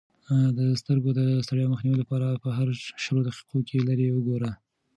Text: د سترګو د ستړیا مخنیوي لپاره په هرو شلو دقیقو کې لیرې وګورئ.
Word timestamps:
د 0.57 0.59
سترګو 0.81 1.09
د 1.19 1.21
ستړیا 1.45 1.67
مخنیوي 1.73 1.97
لپاره 2.01 2.27
په 2.43 2.49
هرو 2.57 2.73
شلو 3.03 3.21
دقیقو 3.27 3.59
کې 3.67 3.85
لیرې 3.87 4.07
وګورئ. 4.15 4.51